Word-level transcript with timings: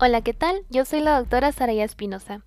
Hola, 0.00 0.20
¿qué 0.20 0.32
tal? 0.32 0.64
Yo 0.70 0.84
soy 0.84 1.00
la 1.00 1.18
doctora 1.18 1.50
Saraya 1.50 1.82
Espinosa. 1.82 2.42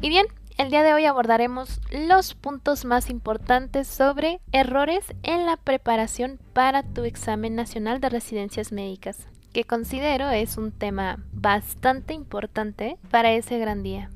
Y 0.00 0.08
bien, 0.08 0.26
el 0.56 0.70
día 0.70 0.82
de 0.82 0.94
hoy 0.94 1.04
abordaremos 1.04 1.80
los 1.92 2.34
puntos 2.34 2.84
más 2.84 3.08
importantes 3.08 3.86
sobre 3.86 4.40
errores 4.50 5.04
en 5.22 5.46
la 5.46 5.56
preparación 5.58 6.40
para 6.54 6.82
tu 6.82 7.04
examen 7.04 7.54
nacional 7.54 8.00
de 8.00 8.08
residencias 8.08 8.72
médicas, 8.72 9.28
que 9.52 9.62
considero 9.62 10.28
es 10.30 10.56
un 10.56 10.72
tema 10.72 11.24
bastante 11.30 12.14
importante 12.14 12.98
para 13.12 13.30
ese 13.30 13.60
gran 13.60 13.84
día. 13.84 14.10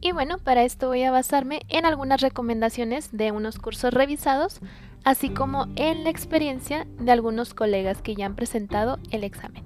Y 0.00 0.10
bueno, 0.10 0.38
para 0.38 0.64
esto 0.64 0.88
voy 0.88 1.04
a 1.04 1.12
basarme 1.12 1.60
en 1.68 1.86
algunas 1.86 2.20
recomendaciones 2.20 3.16
de 3.16 3.30
unos 3.30 3.60
cursos 3.60 3.94
revisados, 3.94 4.58
así 5.04 5.30
como 5.30 5.68
en 5.76 6.02
la 6.02 6.10
experiencia 6.10 6.88
de 6.98 7.12
algunos 7.12 7.54
colegas 7.54 8.02
que 8.02 8.16
ya 8.16 8.26
han 8.26 8.34
presentado 8.34 8.98
el 9.12 9.22
examen. 9.22 9.62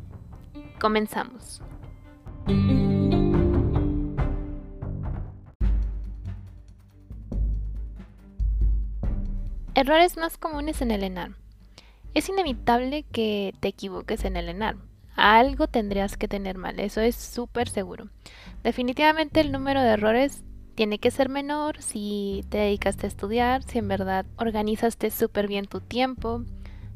Comenzamos. 0.79 1.63
Errores 9.76 10.17
más 10.17 10.39
comunes 10.39 10.82
en 10.82 10.90
el 10.90 11.03
ENAR. 11.03 11.32
Es 12.14 12.29
inevitable 12.29 13.04
que 13.11 13.54
te 13.61 13.68
equivoques 13.68 14.25
en 14.25 14.36
el 14.36 14.48
ENAR. 14.48 14.76
Algo 15.17 15.67
tendrías 15.67 16.17
que 16.17 16.29
tener 16.29 16.58
mal, 16.58 16.79
eso 16.80 17.00
es 17.00 17.17
súper 17.17 17.68
seguro. 17.68 18.08
Definitivamente 18.62 19.40
el 19.40 19.50
número 19.50 19.81
de 19.81 19.90
errores 19.90 20.45
tiene 20.75 20.98
que 20.98 21.11
ser 21.11 21.29
menor 21.29 21.81
si 21.81 22.45
te 22.50 22.58
dedicaste 22.58 23.06
a 23.06 23.08
estudiar, 23.08 23.62
si 23.62 23.79
en 23.79 23.89
verdad 23.89 24.26
organizaste 24.36 25.11
súper 25.11 25.48
bien 25.48 25.67
tu 25.67 25.81
tiempo, 25.81 26.45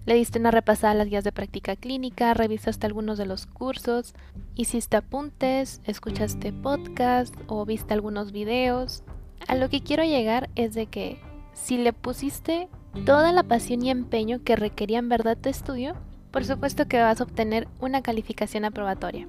le 0.08 0.14
diste 0.14 0.38
una 0.38 0.50
repasada 0.50 0.92
a 0.92 0.94
las 0.94 1.06
guías 1.06 1.22
de 1.22 1.32
práctica 1.32 1.76
clínica, 1.76 2.32
revisaste 2.32 2.86
algunos 2.86 3.18
de 3.18 3.26
los 3.26 3.44
cursos, 3.44 4.14
hiciste 4.54 4.96
apuntes, 4.96 5.82
escuchaste 5.84 6.50
podcast 6.50 7.34
o 7.46 7.66
viste 7.66 7.92
algunos 7.92 8.32
videos. 8.32 9.02
A 9.48 9.54
lo 9.54 9.68
que 9.68 9.82
quiero 9.82 10.04
llegar 10.04 10.48
es 10.54 10.72
de 10.72 10.86
que 10.86 11.20
si 11.52 11.76
le 11.76 11.92
pusiste 11.92 12.68
toda 13.04 13.32
la 13.32 13.42
pasión 13.42 13.82
y 13.82 13.90
empeño 13.90 14.42
que 14.42 14.56
requería 14.56 14.98
en 14.98 15.10
verdad 15.10 15.36
tu 15.36 15.50
estudio, 15.50 15.94
por 16.30 16.42
supuesto 16.46 16.88
que 16.88 17.02
vas 17.02 17.20
a 17.20 17.24
obtener 17.24 17.68
una 17.78 18.00
calificación 18.00 18.64
aprobatoria. 18.64 19.26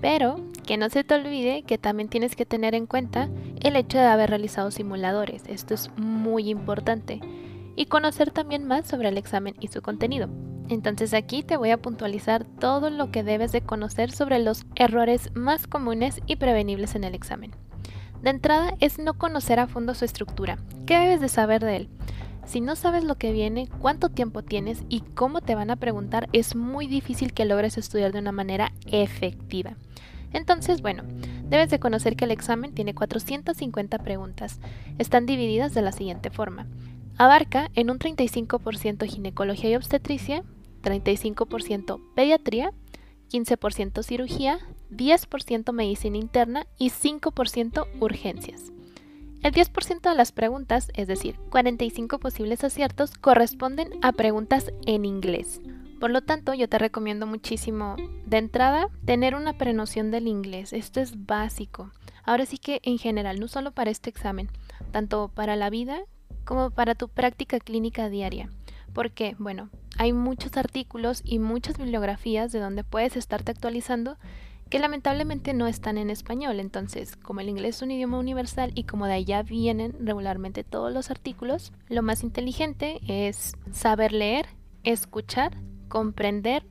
Pero 0.00 0.40
que 0.66 0.78
no 0.78 0.88
se 0.88 1.04
te 1.04 1.14
olvide 1.14 1.62
que 1.64 1.76
también 1.76 2.08
tienes 2.08 2.36
que 2.36 2.46
tener 2.46 2.74
en 2.74 2.86
cuenta 2.86 3.28
el 3.60 3.76
hecho 3.76 3.98
de 3.98 4.06
haber 4.06 4.30
realizado 4.30 4.70
simuladores. 4.70 5.42
Esto 5.46 5.74
es 5.74 5.90
muy 5.98 6.48
importante 6.48 7.20
y 7.80 7.86
conocer 7.86 8.30
también 8.30 8.66
más 8.66 8.86
sobre 8.86 9.08
el 9.08 9.16
examen 9.16 9.54
y 9.58 9.68
su 9.68 9.80
contenido. 9.80 10.28
Entonces 10.68 11.14
aquí 11.14 11.42
te 11.42 11.56
voy 11.56 11.70
a 11.70 11.80
puntualizar 11.80 12.44
todo 12.44 12.90
lo 12.90 13.10
que 13.10 13.22
debes 13.22 13.52
de 13.52 13.62
conocer 13.62 14.10
sobre 14.10 14.38
los 14.38 14.66
errores 14.74 15.30
más 15.32 15.66
comunes 15.66 16.20
y 16.26 16.36
prevenibles 16.36 16.94
en 16.94 17.04
el 17.04 17.14
examen. 17.14 17.52
De 18.20 18.28
entrada 18.28 18.74
es 18.80 18.98
no 18.98 19.14
conocer 19.14 19.58
a 19.58 19.66
fondo 19.66 19.94
su 19.94 20.04
estructura. 20.04 20.58
¿Qué 20.84 20.98
debes 20.98 21.22
de 21.22 21.30
saber 21.30 21.64
de 21.64 21.76
él? 21.76 21.88
Si 22.44 22.60
no 22.60 22.76
sabes 22.76 23.02
lo 23.02 23.14
que 23.14 23.32
viene, 23.32 23.66
cuánto 23.80 24.10
tiempo 24.10 24.42
tienes 24.42 24.84
y 24.90 25.00
cómo 25.00 25.40
te 25.40 25.54
van 25.54 25.70
a 25.70 25.76
preguntar, 25.76 26.28
es 26.34 26.54
muy 26.54 26.86
difícil 26.86 27.32
que 27.32 27.46
logres 27.46 27.78
estudiar 27.78 28.12
de 28.12 28.18
una 28.18 28.32
manera 28.32 28.72
efectiva. 28.92 29.76
Entonces, 30.34 30.82
bueno, 30.82 31.04
debes 31.48 31.70
de 31.70 31.80
conocer 31.80 32.14
que 32.14 32.26
el 32.26 32.30
examen 32.30 32.74
tiene 32.74 32.94
450 32.94 34.00
preguntas. 34.00 34.60
Están 34.98 35.24
divididas 35.24 35.72
de 35.72 35.80
la 35.80 35.92
siguiente 35.92 36.28
forma. 36.28 36.66
Abarca 37.20 37.70
en 37.74 37.90
un 37.90 37.98
35% 37.98 39.06
ginecología 39.06 39.68
y 39.68 39.76
obstetricia, 39.76 40.42
35% 40.82 42.00
pediatría, 42.14 42.72
15% 43.30 44.02
cirugía, 44.02 44.58
10% 44.90 45.70
medicina 45.74 46.16
interna 46.16 46.66
y 46.78 46.88
5% 46.88 47.86
urgencias. 48.00 48.72
El 49.42 49.52
10% 49.52 50.00
de 50.00 50.14
las 50.14 50.32
preguntas, 50.32 50.90
es 50.94 51.08
decir, 51.08 51.36
45 51.50 52.18
posibles 52.20 52.64
aciertos, 52.64 53.10
corresponden 53.18 53.90
a 54.00 54.12
preguntas 54.12 54.72
en 54.86 55.04
inglés. 55.04 55.60
Por 56.00 56.08
lo 56.08 56.22
tanto, 56.22 56.54
yo 56.54 56.70
te 56.70 56.78
recomiendo 56.78 57.26
muchísimo 57.26 57.96
de 58.24 58.38
entrada 58.38 58.88
tener 59.04 59.34
una 59.34 59.58
prenoción 59.58 60.10
del 60.10 60.26
inglés. 60.26 60.72
Esto 60.72 61.02
es 61.02 61.26
básico. 61.26 61.90
Ahora 62.24 62.46
sí 62.46 62.56
que 62.56 62.80
en 62.82 62.96
general, 62.96 63.40
no 63.40 63.48
solo 63.48 63.72
para 63.72 63.90
este 63.90 64.08
examen, 64.08 64.48
tanto 64.90 65.28
para 65.28 65.54
la 65.56 65.68
vida 65.68 66.00
como 66.44 66.70
para 66.70 66.94
tu 66.94 67.08
práctica 67.08 67.60
clínica 67.60 68.08
diaria. 68.08 68.50
Porque, 68.92 69.36
bueno, 69.38 69.70
hay 69.98 70.12
muchos 70.12 70.56
artículos 70.56 71.22
y 71.24 71.38
muchas 71.38 71.78
bibliografías 71.78 72.52
de 72.52 72.60
donde 72.60 72.84
puedes 72.84 73.16
estarte 73.16 73.52
actualizando 73.52 74.16
que 74.70 74.78
lamentablemente 74.78 75.52
no 75.52 75.66
están 75.66 75.98
en 75.98 76.10
español. 76.10 76.60
Entonces, 76.60 77.16
como 77.16 77.40
el 77.40 77.48
inglés 77.48 77.76
es 77.76 77.82
un 77.82 77.90
idioma 77.90 78.18
universal 78.18 78.72
y 78.74 78.84
como 78.84 79.06
de 79.06 79.14
allá 79.14 79.42
vienen 79.42 79.94
regularmente 80.00 80.64
todos 80.64 80.92
los 80.92 81.10
artículos, 81.10 81.72
lo 81.88 82.02
más 82.02 82.22
inteligente 82.22 83.00
es 83.08 83.52
saber 83.72 84.12
leer, 84.12 84.46
escuchar, 84.84 85.56
comprender, 85.88 86.64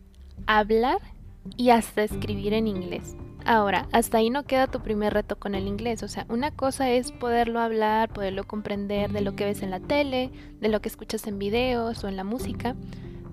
hablar 0.48 1.00
y 1.58 1.72
hasta 1.72 2.04
escribir 2.04 2.54
en 2.54 2.68
inglés. 2.68 3.16
Ahora, 3.50 3.88
hasta 3.92 4.20
ahí 4.20 4.30
no 4.30 4.44
queda 4.44 4.68
tu 4.68 4.80
primer 4.82 5.12
reto 5.12 5.40
con 5.40 5.56
el 5.56 5.66
inglés. 5.66 6.04
O 6.04 6.08
sea, 6.08 6.28
una 6.30 6.52
cosa 6.52 6.92
es 6.92 7.12
poderlo 7.12 7.60
hablar, 7.60 8.14
poderlo 8.14 8.44
comprender 8.44 9.12
de 9.12 9.22
lo 9.22 9.36
que 9.36 9.46
ves 9.46 9.64
en 9.64 9.72
la 9.72 9.80
tele, 9.80 10.30
de 10.62 10.70
lo 10.70 10.82
que 10.82 10.88
escuchas 10.88 11.26
en 11.26 11.40
videos 11.40 12.04
o 12.04 12.08
en 12.08 12.16
la 12.16 12.24
música, 12.24 12.76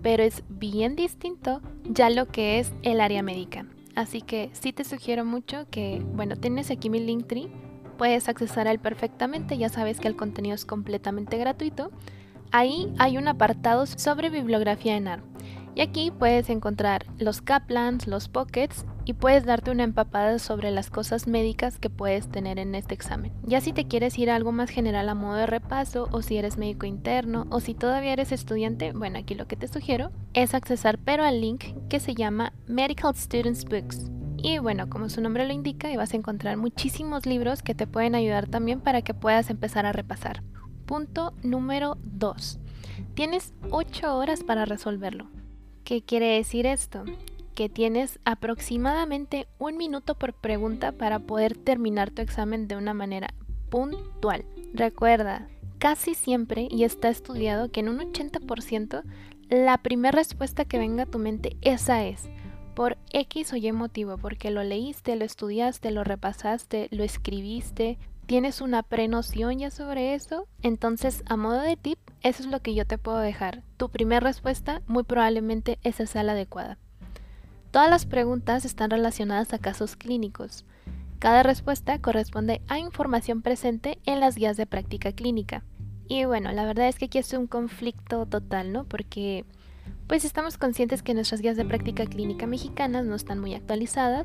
pero 0.00 0.22
es 0.22 0.42
bien 0.48 0.96
distinto 0.96 1.60
ya 1.84 2.08
lo 2.08 2.28
que 2.28 2.58
es 2.58 2.72
el 2.80 3.02
área 3.02 3.22
médica. 3.22 3.66
Así 3.94 4.22
que 4.22 4.48
sí 4.54 4.72
te 4.72 4.84
sugiero 4.84 5.26
mucho 5.26 5.66
que, 5.70 6.02
bueno, 6.14 6.36
tienes 6.36 6.70
aquí 6.70 6.88
mi 6.88 6.98
Linktree, 6.98 7.50
puedes 7.98 8.30
accesar 8.30 8.68
a 8.68 8.70
él 8.70 8.78
perfectamente, 8.78 9.58
ya 9.58 9.68
sabes 9.68 10.00
que 10.00 10.08
el 10.08 10.16
contenido 10.16 10.54
es 10.54 10.64
completamente 10.64 11.36
gratuito. 11.36 11.90
Ahí 12.52 12.90
hay 12.96 13.18
un 13.18 13.28
apartado 13.28 13.84
sobre 13.84 14.30
bibliografía 14.30 14.96
en 14.96 15.08
AR. 15.08 15.20
Y 15.74 15.82
aquí 15.82 16.10
puedes 16.10 16.48
encontrar 16.48 17.04
los 17.18 17.42
Kaplans, 17.42 18.06
los 18.06 18.30
Pockets 18.30 18.86
y 19.06 19.14
puedes 19.14 19.46
darte 19.46 19.70
una 19.70 19.84
empapada 19.84 20.38
sobre 20.40 20.72
las 20.72 20.90
cosas 20.90 21.28
médicas 21.28 21.78
que 21.78 21.88
puedes 21.88 22.28
tener 22.28 22.58
en 22.58 22.74
este 22.74 22.92
examen. 22.92 23.32
Ya 23.44 23.60
si 23.60 23.72
te 23.72 23.86
quieres 23.86 24.18
ir 24.18 24.28
a 24.30 24.34
algo 24.34 24.50
más 24.50 24.68
general 24.68 25.08
a 25.08 25.14
modo 25.14 25.36
de 25.36 25.46
repaso 25.46 26.08
o 26.10 26.22
si 26.22 26.36
eres 26.36 26.58
médico 26.58 26.86
interno 26.86 27.46
o 27.50 27.60
si 27.60 27.72
todavía 27.72 28.12
eres 28.12 28.32
estudiante, 28.32 28.92
bueno, 28.92 29.18
aquí 29.20 29.36
lo 29.36 29.46
que 29.46 29.56
te 29.56 29.68
sugiero 29.68 30.10
es 30.34 30.54
accesar 30.54 30.98
pero 30.98 31.22
al 31.24 31.40
link 31.40 31.64
que 31.88 32.00
se 32.00 32.14
llama 32.14 32.52
Medical 32.66 33.14
Students 33.14 33.64
Books. 33.64 34.10
Y 34.38 34.58
bueno, 34.58 34.90
como 34.90 35.08
su 35.08 35.20
nombre 35.20 35.46
lo 35.46 35.52
indica, 35.52 35.96
vas 35.96 36.12
a 36.12 36.16
encontrar 36.16 36.56
muchísimos 36.56 37.26
libros 37.26 37.62
que 37.62 37.74
te 37.74 37.86
pueden 37.86 38.16
ayudar 38.16 38.48
también 38.48 38.80
para 38.80 39.02
que 39.02 39.14
puedas 39.14 39.50
empezar 39.50 39.86
a 39.86 39.92
repasar. 39.92 40.42
Punto 40.84 41.32
número 41.42 41.96
2. 42.02 42.58
Tienes 43.14 43.54
8 43.70 44.16
horas 44.16 44.42
para 44.42 44.64
resolverlo. 44.64 45.28
¿Qué 45.84 46.02
quiere 46.02 46.26
decir 46.26 46.66
esto? 46.66 47.04
Que 47.56 47.70
tienes 47.70 48.20
aproximadamente 48.26 49.48
un 49.58 49.78
minuto 49.78 50.14
por 50.14 50.34
pregunta 50.34 50.92
para 50.92 51.20
poder 51.20 51.56
terminar 51.56 52.10
tu 52.10 52.20
examen 52.20 52.68
de 52.68 52.76
una 52.76 52.92
manera 52.92 53.34
puntual. 53.70 54.44
Recuerda, 54.74 55.48
casi 55.78 56.14
siempre, 56.14 56.68
y 56.70 56.84
está 56.84 57.08
estudiado, 57.08 57.70
que 57.70 57.80
en 57.80 57.88
un 57.88 57.98
80% 57.98 59.02
la 59.48 59.78
primera 59.78 60.14
respuesta 60.14 60.66
que 60.66 60.76
venga 60.76 61.04
a 61.04 61.06
tu 61.06 61.18
mente, 61.18 61.56
esa 61.62 62.04
es 62.04 62.28
por 62.74 62.98
X 63.10 63.54
o 63.54 63.56
Y 63.56 63.72
motivo, 63.72 64.18
porque 64.18 64.50
lo 64.50 64.62
leíste, 64.62 65.16
lo 65.16 65.24
estudiaste, 65.24 65.90
lo 65.92 66.04
repasaste, 66.04 66.88
lo 66.90 67.04
escribiste, 67.04 67.98
tienes 68.26 68.60
una 68.60 68.82
prenoción 68.82 69.58
ya 69.58 69.70
sobre 69.70 70.12
eso, 70.12 70.46
entonces 70.60 71.22
a 71.24 71.38
modo 71.38 71.62
de 71.62 71.78
tip, 71.78 71.98
eso 72.20 72.42
es 72.42 72.50
lo 72.50 72.60
que 72.60 72.74
yo 72.74 72.84
te 72.84 72.98
puedo 72.98 73.18
dejar. 73.18 73.62
Tu 73.78 73.88
primera 73.88 74.20
respuesta 74.20 74.82
muy 74.86 75.04
probablemente 75.04 75.78
esa 75.84 76.04
sea 76.04 76.22
la 76.22 76.32
adecuada. 76.32 76.76
Todas 77.76 77.90
las 77.90 78.06
preguntas 78.06 78.64
están 78.64 78.88
relacionadas 78.88 79.52
a 79.52 79.58
casos 79.58 79.96
clínicos. 79.96 80.64
Cada 81.18 81.42
respuesta 81.42 82.00
corresponde 82.00 82.62
a 82.68 82.78
información 82.78 83.42
presente 83.42 83.98
en 84.06 84.18
las 84.18 84.36
guías 84.36 84.56
de 84.56 84.64
práctica 84.64 85.12
clínica. 85.12 85.62
Y 86.08 86.24
bueno, 86.24 86.52
la 86.52 86.64
verdad 86.64 86.88
es 86.88 86.96
que 86.96 87.04
aquí 87.04 87.18
es 87.18 87.30
un 87.34 87.46
conflicto 87.46 88.24
total, 88.24 88.72
¿no? 88.72 88.84
Porque 88.84 89.44
pues 90.06 90.24
estamos 90.24 90.56
conscientes 90.56 91.02
que 91.02 91.12
nuestras 91.12 91.42
guías 91.42 91.58
de 91.58 91.66
práctica 91.66 92.06
clínica 92.06 92.46
mexicanas 92.46 93.04
no 93.04 93.14
están 93.14 93.40
muy 93.40 93.52
actualizadas, 93.52 94.24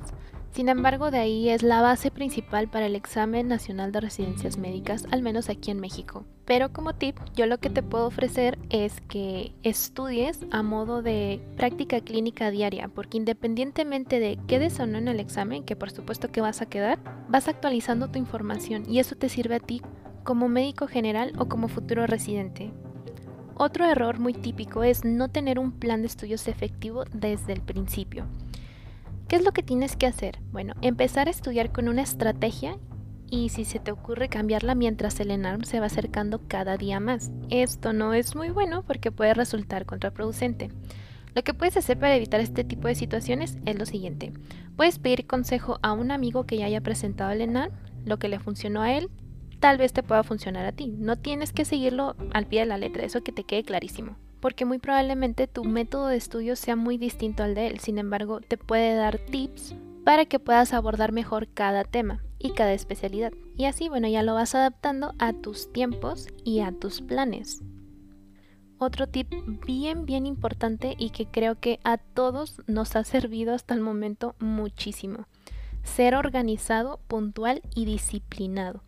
sin 0.54 0.68
embargo, 0.68 1.12
de 1.12 1.20
ahí 1.20 1.50
es 1.50 1.64
la 1.64 1.82
base 1.82 2.12
principal 2.12 2.68
para 2.68 2.86
el 2.86 2.96
examen 2.96 3.48
nacional 3.48 3.92
de 3.92 4.02
residencias 4.02 4.58
médicas, 4.58 5.06
al 5.12 5.22
menos 5.22 5.50
aquí 5.50 5.72
en 5.72 5.80
México. 5.80 6.26
Pero 6.46 6.74
como 6.74 6.94
tip, 6.94 7.18
yo 7.36 7.46
lo 7.46 7.60
que 7.60 7.70
te 7.70 7.84
puedo 7.84 8.06
ofrecer 8.06 8.60
es 8.70 9.00
que 9.02 9.54
estudies 9.64 10.40
a 10.52 10.62
modo 10.64 11.02
de 11.02 11.42
práctica 11.56 12.02
clínica 12.02 12.52
diaria, 12.52 12.90
porque 12.90 13.18
independientemente 13.18 14.20
de 14.20 14.38
quedes 14.48 14.80
o 14.82 14.86
no 14.86 14.98
en 14.98 15.08
el 15.08 15.22
examen, 15.22 15.64
que 15.64 15.78
por 15.78 15.92
supuesto 15.92 16.32
que 16.32 16.42
vas 16.42 16.62
a 16.62 16.66
quedar, 16.66 17.00
vas 17.30 17.48
actualizando 17.48 18.10
tu 18.10 18.20
información 18.20 18.84
y 18.90 19.00
eso 19.00 19.16
te 19.16 19.30
sirve 19.30 19.56
a 19.56 19.60
ti 19.60 19.82
como 20.24 20.50
médico 20.50 20.88
general 20.88 21.32
o 21.38 21.48
como 21.48 21.70
futuro 21.70 22.06
residente. 22.08 22.72
Otro 23.56 23.86
error 23.86 24.20
muy 24.20 24.34
típico 24.34 24.84
es 24.84 25.06
no 25.06 25.30
tener 25.30 25.60
un 25.60 25.72
plan 25.72 26.02
de 26.02 26.08
estudios 26.08 26.48
efectivo 26.48 27.06
desde 27.14 27.54
el 27.54 27.62
principio. 27.62 28.26
¿Qué 29.32 29.38
es 29.38 29.46
lo 29.46 29.54
que 29.54 29.64
tienes 29.64 29.96
que 29.96 30.08
hacer? 30.08 30.40
Bueno, 30.52 30.74
empezar 30.82 31.30
a 31.30 31.32
estudiar 31.32 31.72
con 31.72 31.88
una 31.88 32.02
estrategia 32.02 32.78
y 33.30 33.48
si 33.48 33.64
se 33.64 33.80
te 33.80 33.94
ocurre 33.94 34.28
cambiarla 34.28 34.76
mientras 34.76 35.22
el 35.22 35.32
ENARM 35.32 35.64
se 35.64 35.80
va 35.80 35.86
acercando 35.86 36.42
cada 36.50 36.76
día 36.76 37.00
más. 37.00 37.32
Esto 37.50 37.94
no 37.94 38.14
es 38.14 38.36
muy 38.36 38.50
bueno 38.50 38.84
porque 38.84 39.10
puede 39.10 39.34
resultar 39.34 39.86
contraproducente. 39.86 40.70
Lo 41.34 41.44
que 41.46 41.54
puedes 41.54 41.78
hacer 41.78 41.98
para 41.98 42.14
evitar 42.14 42.42
este 42.42 42.66
tipo 42.66 42.90
de 42.90 42.96
situaciones 42.96 43.58
es 43.66 43.80
lo 43.80 43.86
siguiente. 43.86 44.34
Puedes 44.76 45.00
pedir 45.00 45.26
consejo 45.26 45.80
a 45.82 45.94
un 45.94 46.12
amigo 46.12 46.46
que 46.46 46.58
ya 46.58 46.66
haya 46.66 46.82
presentado 46.82 47.32
el 47.32 47.40
ENARM, 47.40 47.72
lo 48.04 48.20
que 48.20 48.28
le 48.28 48.38
funcionó 48.38 48.82
a 48.82 48.92
él, 48.92 49.10
tal 49.62 49.78
vez 49.78 49.94
te 49.94 50.04
pueda 50.04 50.24
funcionar 50.24 50.66
a 50.66 50.74
ti. 50.74 50.94
No 50.98 51.16
tienes 51.16 51.54
que 51.54 51.64
seguirlo 51.64 52.18
al 52.34 52.48
pie 52.48 52.60
de 52.60 52.66
la 52.66 52.78
letra, 52.78 53.06
eso 53.06 53.24
que 53.24 53.32
te 53.32 53.46
quede 53.46 53.64
clarísimo. 53.64 54.18
Porque 54.42 54.66
muy 54.66 54.80
probablemente 54.80 55.48
tu 55.48 55.64
método 55.64 56.08
de 56.08 56.18
estudio 56.18 56.56
sea 56.56 56.76
muy 56.76 56.98
distinto 56.98 57.44
al 57.44 57.56
de 57.56 57.68
él, 57.68 57.80
sin 57.80 57.98
embargo 57.98 58.42
te 58.42 58.58
puede 58.58 58.96
dar 58.96 59.20
tips 59.20 59.76
para 60.04 60.26
que 60.26 60.40
puedas 60.40 60.74
abordar 60.74 61.12
mejor 61.12 61.48
cada 61.48 61.84
tema 61.84 62.24
y 62.40 62.52
cada 62.52 62.74
especialidad. 62.74 63.32
Y 63.56 63.66
así, 63.66 63.88
bueno, 63.88 64.08
ya 64.08 64.24
lo 64.24 64.34
vas 64.34 64.56
adaptando 64.56 65.14
a 65.20 65.34
tus 65.34 65.72
tiempos 65.72 66.28
y 66.44 66.62
a 66.62 66.72
tus 66.72 67.02
planes. 67.02 67.62
Otro 68.80 69.06
tip 69.06 69.32
bien, 69.64 70.08
bien 70.08 70.26
importante 70.26 70.96
y 70.98 71.12
que 71.12 71.28
creo 71.28 71.60
que 71.60 71.80
a 71.84 71.98
todos 71.98 72.62
nos 72.66 72.96
ha 72.96 73.04
servido 73.04 73.54
hasta 73.54 73.76
el 73.76 73.80
momento 73.80 74.36
muchísimo. 74.40 75.28
Ser 75.84 76.16
organizado, 76.16 77.00
puntual 77.08 77.62
y 77.76 77.86
disciplinado. 77.86 78.84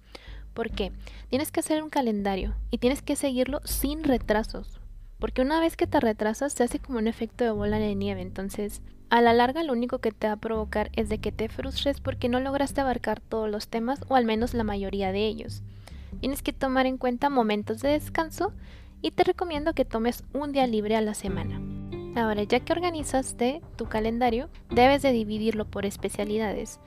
¿Por 0.55 0.71
qué? 0.71 0.91
Tienes 1.29 1.51
que 1.51 1.59
hacer 1.59 1.83
un 1.83 1.89
calendario 1.89 2.55
y 2.71 2.79
tienes 2.79 3.03
que 3.03 3.15
seguirlo 3.15 3.59
sin 3.65 4.03
retrasos. 4.03 4.82
Porque 5.19 5.41
una 5.41 5.59
vez 5.59 5.77
que 5.77 5.87
te 5.87 5.99
retrasas 5.99 6.53
se 6.53 6.63
hace 6.63 6.79
como 6.79 6.97
un 6.97 7.07
efecto 7.07 7.43
de 7.43 7.51
bola 7.51 7.77
de 7.77 7.95
nieve. 7.95 8.21
Entonces, 8.21 8.81
a 9.09 9.21
la 9.21 9.33
larga 9.33 9.63
lo 9.63 9.73
único 9.73 9.99
que 9.99 10.11
te 10.11 10.27
va 10.27 10.33
a 10.33 10.37
provocar 10.37 10.89
es 10.95 11.07
de 11.07 11.19
que 11.19 11.31
te 11.31 11.47
frustres 11.47 11.99
porque 12.01 12.29
no 12.29 12.39
lograste 12.39 12.81
abarcar 12.81 13.19
todos 13.19 13.49
los 13.49 13.67
temas 13.67 14.03
o 14.07 14.15
al 14.15 14.25
menos 14.25 14.53
la 14.53 14.63
mayoría 14.63 15.11
de 15.11 15.25
ellos. 15.25 15.61
Tienes 16.19 16.41
que 16.41 16.53
tomar 16.53 16.85
en 16.85 16.97
cuenta 16.97 17.29
momentos 17.29 17.81
de 17.81 17.89
descanso 17.89 18.53
y 19.01 19.11
te 19.11 19.23
recomiendo 19.23 19.73
que 19.73 19.85
tomes 19.85 20.23
un 20.33 20.51
día 20.51 20.65
libre 20.65 20.95
a 20.95 21.01
la 21.01 21.13
semana. 21.13 21.61
Ahora, 22.15 22.43
ya 22.43 22.59
que 22.59 22.73
organizaste 22.73 23.61
tu 23.75 23.85
calendario, 23.85 24.49
debes 24.69 25.01
de 25.01 25.11
dividirlo 25.11 25.65
por 25.65 25.85
especialidades. 25.85 26.79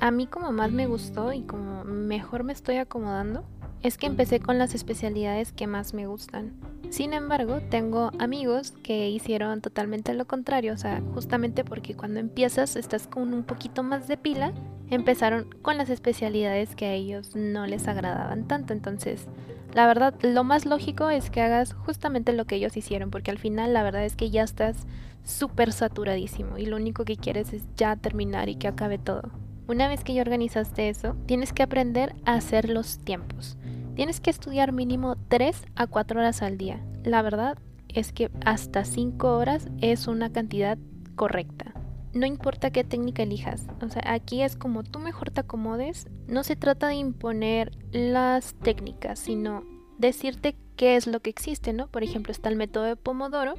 A 0.00 0.10
mí 0.10 0.26
como 0.26 0.52
más 0.52 0.72
me 0.72 0.86
gustó 0.86 1.32
y 1.32 1.42
como 1.42 1.84
mejor 1.84 2.42
me 2.42 2.52
estoy 2.52 2.76
acomodando, 2.76 3.44
es 3.82 3.98
que 3.98 4.06
empecé 4.06 4.40
con 4.40 4.58
las 4.58 4.74
especialidades 4.74 5.52
que 5.52 5.66
más 5.66 5.94
me 5.94 6.06
gustan. 6.06 6.52
Sin 6.90 7.14
embargo, 7.14 7.60
tengo 7.70 8.10
amigos 8.18 8.72
que 8.82 9.08
hicieron 9.08 9.60
totalmente 9.60 10.14
lo 10.14 10.26
contrario, 10.26 10.74
o 10.74 10.76
sea, 10.76 11.02
justamente 11.14 11.64
porque 11.64 11.94
cuando 11.94 12.20
empiezas 12.20 12.76
estás 12.76 13.06
con 13.06 13.32
un 13.32 13.44
poquito 13.44 13.82
más 13.82 14.08
de 14.08 14.16
pila, 14.16 14.52
empezaron 14.90 15.48
con 15.62 15.78
las 15.78 15.90
especialidades 15.90 16.76
que 16.76 16.86
a 16.86 16.92
ellos 16.92 17.34
no 17.34 17.66
les 17.66 17.88
agradaban 17.88 18.46
tanto. 18.46 18.72
Entonces, 18.72 19.26
la 19.74 19.86
verdad, 19.86 20.14
lo 20.22 20.44
más 20.44 20.66
lógico 20.66 21.08
es 21.08 21.30
que 21.30 21.40
hagas 21.40 21.72
justamente 21.72 22.34
lo 22.34 22.44
que 22.44 22.56
ellos 22.56 22.76
hicieron, 22.76 23.10
porque 23.10 23.30
al 23.30 23.38
final 23.38 23.72
la 23.72 23.82
verdad 23.82 24.04
es 24.04 24.16
que 24.16 24.30
ya 24.30 24.42
estás 24.42 24.86
súper 25.24 25.72
saturadísimo 25.72 26.58
y 26.58 26.66
lo 26.66 26.76
único 26.76 27.04
que 27.04 27.16
quieres 27.16 27.52
es 27.52 27.62
ya 27.76 27.96
terminar 27.96 28.48
y 28.48 28.56
que 28.56 28.68
acabe 28.68 28.98
todo. 28.98 29.30
Una 29.66 29.88
vez 29.88 30.04
que 30.04 30.12
ya 30.12 30.22
organizaste 30.22 30.88
eso, 30.88 31.16
tienes 31.26 31.52
que 31.52 31.62
aprender 31.62 32.14
a 32.26 32.34
hacer 32.34 32.68
los 32.68 32.98
tiempos. 32.98 33.56
Tienes 33.94 34.20
que 34.20 34.30
estudiar 34.30 34.72
mínimo 34.72 35.16
3 35.28 35.66
a 35.76 35.86
4 35.86 36.20
horas 36.20 36.42
al 36.42 36.56
día. 36.56 36.82
La 37.04 37.20
verdad 37.20 37.58
es 37.88 38.12
que 38.12 38.30
hasta 38.44 38.84
5 38.84 39.36
horas 39.36 39.68
es 39.80 40.08
una 40.08 40.32
cantidad 40.32 40.78
correcta. 41.14 41.74
No 42.14 42.26
importa 42.26 42.70
qué 42.70 42.84
técnica 42.84 43.22
elijas, 43.22 43.66
o 43.80 43.88
sea, 43.88 44.02
aquí 44.06 44.42
es 44.42 44.56
como 44.56 44.82
tú 44.82 44.98
mejor 44.98 45.30
te 45.30 45.40
acomodes. 45.40 46.08
No 46.26 46.42
se 46.44 46.56
trata 46.56 46.88
de 46.88 46.94
imponer 46.96 47.72
las 47.90 48.54
técnicas, 48.54 49.18
sino 49.18 49.64
decirte 49.98 50.56
qué 50.76 50.96
es 50.96 51.06
lo 51.06 51.20
que 51.20 51.30
existe, 51.30 51.72
¿no? 51.72 51.88
Por 51.88 52.02
ejemplo, 52.02 52.32
está 52.32 52.48
el 52.48 52.56
método 52.56 52.84
de 52.84 52.96
Pomodoro, 52.96 53.54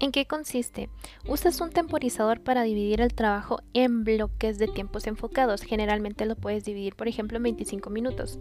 ¿En 0.00 0.12
qué 0.12 0.26
consiste? 0.26 0.88
Usas 1.26 1.60
un 1.60 1.70
temporizador 1.70 2.40
para 2.40 2.62
dividir 2.62 3.00
el 3.00 3.14
trabajo 3.14 3.60
en 3.74 4.04
bloques 4.04 4.58
de 4.58 4.68
tiempos 4.68 5.08
enfocados. 5.08 5.62
Generalmente 5.62 6.24
lo 6.24 6.36
puedes 6.36 6.64
dividir, 6.64 6.94
por 6.94 7.08
ejemplo, 7.08 7.36
en 7.38 7.42
25 7.42 7.90
minutos. 7.90 8.38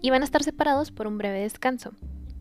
Y 0.00 0.10
van 0.10 0.22
a 0.22 0.24
estar 0.24 0.44
separados 0.44 0.92
por 0.92 1.08
un 1.08 1.18
breve 1.18 1.40
descanso 1.40 1.94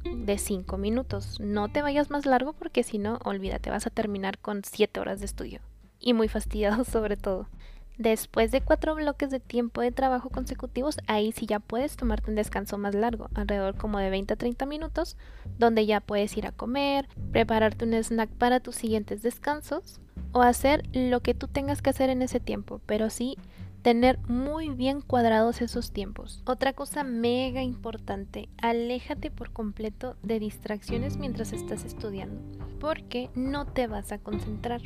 de 0.04 0.38
5 0.38 0.78
minutos. 0.78 1.40
No 1.40 1.72
te 1.72 1.82
vayas 1.82 2.12
más 2.12 2.28
largo 2.28 2.54
porque 2.54 2.84
si 2.84 3.00
no, 3.00 3.18
olvídate, 3.24 3.72
vas 3.72 3.88
a 3.88 3.90
terminar 3.90 4.38
con 4.38 4.62
7 4.64 5.00
horas 5.00 5.20
de 5.20 5.26
estudio. 5.26 5.62
Y 6.00 6.14
muy 6.14 6.28
fastidiado 6.28 6.84
sobre 6.86 7.18
todo. 7.18 7.48
Después 7.98 8.52
de 8.52 8.62
cuatro 8.62 8.96
bloques 8.96 9.30
de 9.30 9.40
tiempo 9.40 9.82
de 9.82 9.92
trabajo 9.92 10.30
consecutivos, 10.30 10.98
ahí 11.06 11.32
sí 11.32 11.46
ya 11.46 11.60
puedes 11.60 11.96
tomarte 11.96 12.32
un 12.32 12.36
descanso 12.36 12.78
más 12.78 12.96
largo, 12.96 13.30
alrededor 13.36 13.78
como 13.78 14.00
de 14.00 14.10
20 14.10 14.34
a 14.34 14.38
30 14.38 14.66
minutos, 14.66 15.16
donde 15.60 15.86
ya 15.86 16.00
puedes 16.00 16.36
ir 16.36 16.48
a 16.48 16.52
comer, 16.52 17.08
prepararte 17.32 17.86
un 17.86 17.94
snack 17.94 18.30
para 18.32 18.60
tus 18.60 18.76
siguientes 18.76 19.22
descansos 19.22 20.02
o 20.32 20.42
hacer 20.42 20.84
lo 20.94 21.22
que 21.22 21.36
tú 21.36 21.48
tengas 21.48 21.82
que 21.82 21.92
hacer 21.92 22.10
en 22.10 22.24
ese 22.24 22.40
tiempo, 22.40 22.82
pero 22.88 23.12
sí 23.12 23.38
tener 23.84 24.18
muy 24.28 24.70
bien 24.70 25.02
cuadrados 25.02 25.62
esos 25.62 25.92
tiempos. 25.92 26.42
Otra 26.46 26.74
cosa 26.74 27.04
mega 27.04 27.62
importante, 27.62 28.50
aléjate 28.62 29.30
por 29.30 29.52
completo 29.52 30.16
de 30.24 30.40
distracciones 30.40 31.18
mientras 31.18 31.54
estás 31.54 31.84
estudiando, 31.84 32.42
porque 32.80 33.30
no 33.36 33.68
te 33.68 33.88
vas 33.88 34.12
a 34.12 34.18
concentrar. 34.18 34.82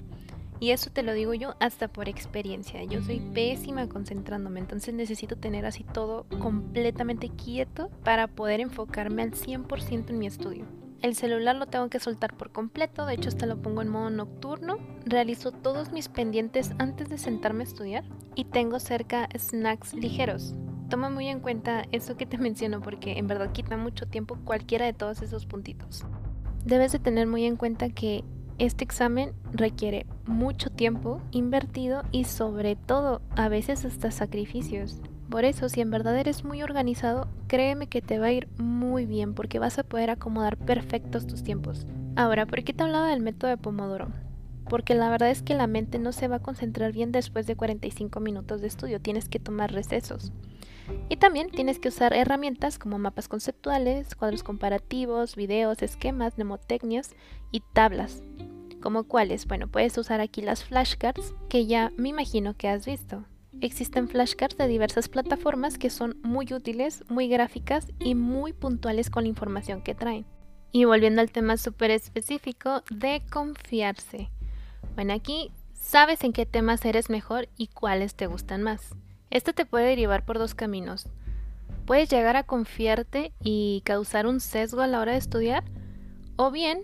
Y 0.60 0.72
eso 0.72 0.90
te 0.90 1.04
lo 1.04 1.14
digo 1.14 1.34
yo 1.34 1.56
hasta 1.60 1.88
por 1.88 2.10
experiencia. 2.10 2.84
Yo 2.84 3.02
soy 3.02 3.20
pésima 3.20 3.88
concentrándome, 3.88 4.60
entonces 4.60 4.94
necesito 4.94 5.36
tener 5.36 5.66
así 5.66 5.84
todo 5.84 6.26
completamente 6.40 7.30
quieto 7.30 7.90
para 8.04 8.28
poder 8.28 8.60
enfocarme 8.60 9.22
al 9.22 9.32
100% 9.32 10.10
en 10.10 10.20
mi 10.20 10.28
estudio. 10.28 10.66
El 11.04 11.14
celular 11.14 11.56
lo 11.56 11.68
tengo 11.68 11.90
que 11.90 12.00
soltar 12.00 12.36
por 12.36 12.52
completo, 12.52 13.06
de 13.06 13.14
hecho 13.14 13.30
hasta 13.30 13.46
lo 13.46 13.62
pongo 13.62 13.84
en 13.84 13.90
modo 13.90 14.10
nocturno. 14.10 14.80
Realizo 15.06 15.52
todos 15.52 15.92
mis 15.92 16.10
pendientes 16.10 16.72
antes 16.80 17.08
de 17.10 17.20
sentarme 17.20 17.64
a 17.64 17.68
estudiar 17.68 18.04
y 18.34 18.46
tengo 18.46 18.80
cerca 18.80 19.30
snacks 19.38 19.94
ligeros. 19.94 20.56
Toma 20.90 21.12
muy 21.12 21.28
en 21.28 21.40
cuenta 21.40 21.86
eso 21.92 22.18
que 22.18 22.26
te 22.26 22.38
menciono 22.40 22.82
porque 22.82 23.20
en 23.20 23.28
verdad 23.28 23.52
quita 23.52 23.78
mucho 23.78 24.08
tiempo 24.08 24.40
cualquiera 24.44 24.88
de 24.88 24.94
todos 24.94 25.22
esos 25.22 25.46
puntitos. 25.46 26.04
Debes 26.66 26.94
de 26.94 27.00
tener 27.00 27.28
muy 27.28 27.46
en 27.46 27.58
cuenta 27.58 27.90
que 27.90 28.24
este 28.60 28.84
examen 28.84 29.34
requiere 29.52 30.06
mucho 30.26 30.70
tiempo 30.70 31.22
invertido 31.32 32.04
y 32.12 32.24
sobre 32.24 32.76
todo 32.76 33.22
a 33.36 33.50
veces 33.50 33.86
hasta 33.86 34.12
sacrificios. 34.12 35.00
Por 35.30 35.44
eso, 35.44 35.68
si 35.68 35.82
en 35.82 35.92
verdad 35.92 36.18
eres 36.18 36.44
muy 36.46 36.64
organizado, 36.64 37.28
créeme 37.48 37.88
que 37.88 38.02
te 38.02 38.18
va 38.18 38.28
a 38.28 38.32
ir 38.32 38.48
muy 38.58 39.06
bien 39.06 39.34
porque 39.34 39.60
vas 39.60 39.78
a 39.78 39.84
poder 39.84 40.10
acomodar 40.10 40.58
perfectos 40.58 41.28
tus 41.28 41.44
tiempos. 41.44 41.86
Ahora, 42.16 42.46
¿por 42.46 42.64
qué 42.64 42.74
te 42.74 42.84
hablaba 42.84 43.10
del 43.10 43.20
método 43.20 43.50
de 43.50 43.58
Pomodoro? 43.58 44.08
Porque 44.70 44.96
la 44.96 45.10
verdad 45.10 45.30
es 45.30 45.42
que 45.42 45.54
la 45.54 45.68
mente 45.68 46.00
no 46.00 46.12
se 46.12 46.28
va 46.28 46.38
a 46.38 46.42
concentrar 46.42 46.94
bien 46.94 47.12
después 47.12 47.46
de 47.46 47.56
45 47.56 48.20
minutos 48.22 48.62
de 48.62 48.68
estudio, 48.68 49.02
tienes 49.02 49.28
que 49.30 49.40
tomar 49.40 49.72
recesos. 49.72 50.32
Y 51.10 51.18
también 51.18 51.50
tienes 51.50 51.80
que 51.80 51.90
usar 51.90 52.14
herramientas 52.14 52.80
como 52.80 53.00
mapas 53.00 53.28
conceptuales, 53.28 54.16
cuadros 54.16 54.44
comparativos, 54.44 55.36
videos, 55.36 55.82
esquemas, 55.82 56.38
mnemotecnias 56.38 57.16
y 57.52 57.62
tablas 57.74 58.22
¿Como 58.82 59.06
cuáles? 59.06 59.48
Bueno, 59.48 59.68
puedes 59.68 59.98
usar 59.98 60.22
aquí 60.22 60.42
las 60.42 60.64
flashcards 60.64 61.34
que 61.50 61.66
ya 61.66 61.92
me 61.98 62.10
imagino 62.10 62.56
que 62.56 62.70
has 62.70 62.86
visto. 62.86 63.26
Existen 63.60 64.08
flashcards 64.08 64.56
de 64.56 64.68
diversas 64.68 65.10
plataformas 65.10 65.80
que 65.80 65.90
son 65.90 66.18
muy 66.24 66.54
útiles, 66.54 67.04
muy 67.10 67.28
gráficas 67.28 67.88
y 68.00 68.14
muy 68.14 68.54
puntuales 68.54 69.10
con 69.10 69.24
la 69.24 69.30
información 69.30 69.82
que 69.82 69.96
traen. 69.96 70.26
Y 70.72 70.86
volviendo 70.86 71.22
al 71.22 71.32
tema 71.32 71.58
súper 71.58 71.90
específico 71.92 72.84
de 72.92 73.24
confiarse. 73.32 74.30
Bueno, 74.94 75.14
aquí 75.14 75.52
sabes 75.74 76.24
en 76.24 76.34
qué 76.34 76.46
temas 76.46 76.86
eres 76.86 77.10
mejor 77.10 77.50
y 77.58 77.68
cuáles 77.68 78.16
te 78.16 78.28
gustan 78.28 78.62
más. 78.62 78.96
Esto 79.30 79.54
te 79.54 79.66
puede 79.66 79.88
derivar 79.88 80.26
por 80.26 80.40
dos 80.40 80.56
caminos. 80.56 81.08
Puedes 81.86 82.10
llegar 82.10 82.36
a 82.36 82.44
confiarte 82.44 83.34
y 83.42 83.82
causar 83.86 84.28
un 84.28 84.40
sesgo 84.40 84.82
a 84.82 84.88
la 84.88 85.00
hora 85.00 85.14
de 85.14 85.20
estudiar, 85.20 85.64
o 86.36 86.52
bien 86.52 86.82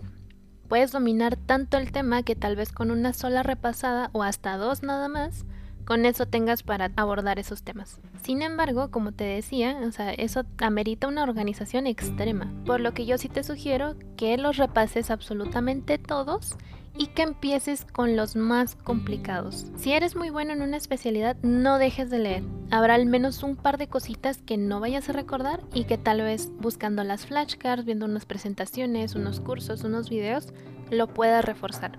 Puedes 0.68 0.92
dominar 0.92 1.36
tanto 1.36 1.76
el 1.76 1.92
tema 1.92 2.22
que 2.22 2.36
tal 2.36 2.56
vez 2.56 2.72
con 2.72 2.90
una 2.90 3.12
sola 3.12 3.42
repasada 3.42 4.08
o 4.12 4.22
hasta 4.22 4.56
dos 4.56 4.82
nada 4.82 5.08
más, 5.08 5.44
con 5.84 6.06
eso 6.06 6.26
tengas 6.26 6.62
para 6.62 6.90
abordar 6.96 7.38
esos 7.38 7.62
temas. 7.62 8.00
Sin 8.22 8.42
embargo, 8.42 8.90
como 8.90 9.12
te 9.12 9.24
decía, 9.24 9.78
o 9.86 9.92
sea, 9.92 10.12
eso 10.12 10.44
amerita 10.58 11.08
una 11.08 11.22
organización 11.22 11.86
extrema, 11.86 12.52
por 12.66 12.80
lo 12.80 12.94
que 12.94 13.06
yo 13.06 13.18
sí 13.18 13.28
te 13.28 13.44
sugiero 13.44 13.96
que 14.16 14.36
los 14.38 14.56
repases 14.56 15.10
absolutamente 15.10 15.98
todos 15.98 16.56
y 16.96 17.08
que 17.08 17.22
empieces 17.22 17.84
con 17.84 18.16
los 18.16 18.36
más 18.36 18.76
complicados. 18.76 19.66
Si 19.76 19.92
eres 19.92 20.14
muy 20.14 20.30
bueno 20.30 20.52
en 20.52 20.62
una 20.62 20.76
especialidad, 20.76 21.36
no 21.42 21.78
dejes 21.78 22.08
de 22.08 22.18
leer. 22.18 22.44
Habrá 22.70 22.94
al 22.94 23.06
menos 23.06 23.42
un 23.42 23.56
par 23.56 23.78
de 23.78 23.88
cositas 23.88 24.38
que 24.38 24.56
no 24.56 24.80
vayas 24.80 25.08
a 25.08 25.12
recordar 25.12 25.62
y 25.74 25.84
que 25.84 25.98
tal 25.98 26.22
vez 26.22 26.50
buscando 26.58 27.02
las 27.02 27.26
flashcards, 27.26 27.84
viendo 27.84 28.06
unas 28.06 28.26
presentaciones, 28.26 29.16
unos 29.16 29.40
cursos, 29.40 29.82
unos 29.82 30.08
videos, 30.08 30.52
lo 30.90 31.08
puedas 31.08 31.44
reforzar. 31.44 31.98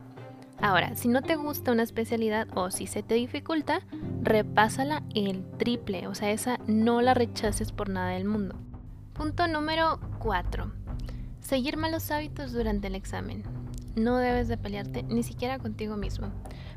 Ahora, 0.65 0.95
si 0.95 1.09
no 1.09 1.21
te 1.21 1.35
gusta 1.35 1.71
una 1.71 1.83
especialidad 1.83 2.47
o 2.55 2.71
si 2.71 2.87
se 2.87 3.03
te 3.03 3.13
dificulta, 3.13 3.81
repásala 4.23 5.03
el 5.13 5.45
triple, 5.59 6.07
o 6.07 6.15
sea, 6.15 6.31
esa 6.31 6.57
no 6.65 7.03
la 7.03 7.13
rechaces 7.13 7.71
por 7.71 7.87
nada 7.87 8.13
del 8.13 8.25
mundo. 8.25 8.55
Punto 9.13 9.47
número 9.47 9.99
4. 10.17 10.71
Seguir 11.39 11.77
malos 11.77 12.09
hábitos 12.09 12.51
durante 12.51 12.87
el 12.87 12.95
examen. 12.95 13.43
No 13.95 14.17
debes 14.17 14.47
de 14.47 14.57
pelearte 14.57 15.03
ni 15.03 15.21
siquiera 15.21 15.59
contigo 15.59 15.97
mismo. 15.97 16.31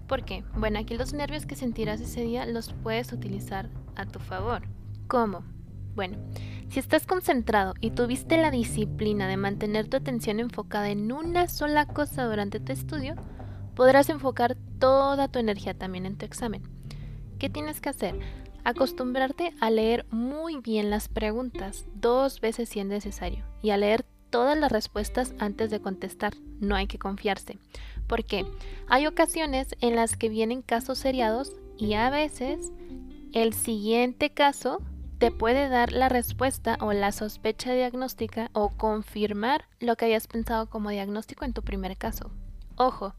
¿Por 0.07 0.23
qué? 0.23 0.45
Bueno, 0.55 0.81
aquí 0.81 0.95
los 0.99 1.15
nervios 1.15 1.47
que 1.47 1.57
sentirás 1.57 2.03
ese 2.03 2.21
día 2.21 2.45
los 2.45 2.75
puedes 2.75 3.11
utilizar 3.15 3.71
a 3.97 4.05
tu 4.05 4.19
favor. 4.19 4.69
¿Cómo? 5.07 5.45
Bueno, 5.95 6.19
si 6.69 6.79
estás 6.79 7.07
concentrado 7.07 7.73
y 7.81 7.93
tuviste 7.93 8.37
la 8.37 8.51
disciplina 8.51 9.27
de 9.29 9.39
mantener 9.39 9.89
tu 9.89 9.97
atención 9.97 10.41
enfocada 10.41 10.91
en 10.91 11.11
una 11.11 11.49
sola 11.49 11.87
cosa 11.87 12.27
durante 12.27 12.61
tu 12.61 12.71
estudio, 12.73 13.15
podrás 13.79 14.09
enfocar 14.09 14.57
toda 14.81 15.29
tu 15.29 15.39
energía 15.39 15.73
también 15.73 16.05
en 16.05 16.19
tu 16.19 16.27
examen. 16.27 16.65
¿Qué 17.39 17.49
tienes 17.49 17.81
que 17.81 17.91
hacer? 17.91 18.19
Acostumbrarte 18.65 19.55
a 19.61 19.71
leer 19.71 20.05
muy 20.11 20.57
bien 20.57 20.91
las 20.91 21.07
preguntas, 21.07 21.87
dos 21.95 22.41
veces 22.41 22.69
si 22.69 22.81
es 22.81 22.87
necesario, 22.87 23.45
y 23.63 23.71
a 23.71 23.77
leer 23.77 24.05
todas 24.31 24.59
las 24.59 24.73
respuestas 24.73 25.33
antes 25.39 25.71
de 25.71 25.81
contestar. 25.81 26.35
No 26.59 26.75
hay 26.75 26.89
que 26.89 26.99
confiarse. 26.99 27.57
Porque 28.09 28.45
hay 28.89 29.07
ocasiones 29.07 29.69
en 29.81 29.95
las 29.95 30.17
que 30.17 30.29
vienen 30.29 30.63
casos 30.63 30.99
seriados 30.99 31.53
y 31.77 31.95
a 31.95 32.11
veces 32.11 32.73
el 33.33 33.55
siguiente 33.55 34.31
caso 34.31 34.83
te 35.19 35.31
puede 35.31 35.69
dar 35.69 35.93
la 35.93 36.09
respuesta 36.09 36.79
o 36.81 36.93
la 36.93 37.13
sospecha 37.13 37.75
diagnóstica 37.75 38.51
o 38.55 38.71
confirmar 38.71 39.67
lo 39.79 39.95
que 39.95 40.07
habías 40.07 40.27
pensado 40.27 40.69
como 40.69 40.91
diagnóstico 40.91 41.45
en 41.45 41.53
tu 41.53 41.63
primer 41.63 41.97
caso. 41.97 42.33
Ojo, 42.75 43.15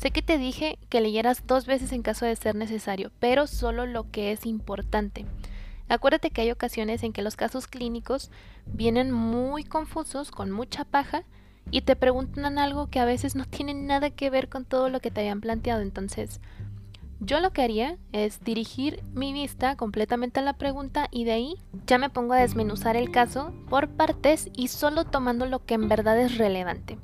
sé 0.00 0.12
que 0.12 0.22
te 0.22 0.38
dije 0.38 0.78
que 0.88 1.02
leyeras 1.02 1.46
dos 1.46 1.66
veces 1.66 1.92
en 1.92 2.00
caso 2.00 2.24
de 2.24 2.34
ser 2.34 2.54
necesario, 2.54 3.10
pero 3.20 3.46
solo 3.46 3.84
lo 3.84 4.10
que 4.10 4.32
es 4.32 4.46
importante. 4.46 5.26
Acuérdate 5.90 6.30
que 6.30 6.40
hay 6.40 6.50
ocasiones 6.50 7.02
en 7.02 7.12
que 7.12 7.20
los 7.20 7.36
casos 7.36 7.66
clínicos 7.66 8.30
vienen 8.64 9.12
muy 9.12 9.62
confusos, 9.62 10.30
con 10.30 10.52
mucha 10.52 10.86
paja, 10.86 11.24
y 11.70 11.82
te 11.82 11.96
preguntan 11.96 12.58
algo 12.58 12.86
que 12.86 12.98
a 12.98 13.04
veces 13.04 13.36
no 13.36 13.44
tiene 13.44 13.74
nada 13.74 14.08
que 14.08 14.30
ver 14.30 14.48
con 14.48 14.64
todo 14.64 14.88
lo 14.88 15.00
que 15.00 15.10
te 15.10 15.20
habían 15.20 15.42
planteado. 15.42 15.82
Entonces, 15.82 16.40
yo 17.20 17.40
lo 17.40 17.50
que 17.50 17.60
haría 17.60 17.98
es 18.12 18.42
dirigir 18.42 19.04
mi 19.12 19.34
vista 19.34 19.76
completamente 19.76 20.40
a 20.40 20.42
la 20.42 20.54
pregunta 20.54 21.08
y 21.10 21.24
de 21.24 21.32
ahí 21.32 21.56
ya 21.86 21.98
me 21.98 22.08
pongo 22.08 22.32
a 22.32 22.40
desmenuzar 22.40 22.96
el 22.96 23.10
caso 23.10 23.52
por 23.68 23.90
partes 23.90 24.48
y 24.54 24.68
solo 24.68 25.04
tomando 25.04 25.44
lo 25.44 25.62
que 25.62 25.74
en 25.74 25.88
verdad 25.88 26.18
es 26.18 26.38
relevante. 26.38 26.96